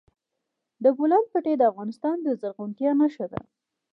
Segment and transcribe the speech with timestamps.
[0.83, 3.41] د بولان پټي د افغانستان د زرغونتیا نښه ده.